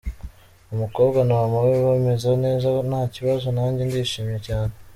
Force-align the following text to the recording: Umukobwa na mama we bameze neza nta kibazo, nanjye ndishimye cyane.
Umukobwa 0.73 1.19
na 1.23 1.33
mama 1.39 1.57
we 1.67 1.73
bameze 1.87 2.29
neza 2.45 2.67
nta 2.89 3.01
kibazo, 3.15 3.45
nanjye 3.55 3.81
ndishimye 3.85 4.37
cyane. 4.47 4.73